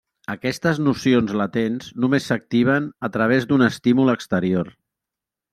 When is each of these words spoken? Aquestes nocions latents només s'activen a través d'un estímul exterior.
Aquestes 0.33 0.79
nocions 0.85 1.33
latents 1.41 1.91
només 2.05 2.31
s'activen 2.31 2.89
a 3.09 3.13
través 3.19 3.49
d'un 3.53 3.67
estímul 3.69 4.15
exterior. 4.19 4.77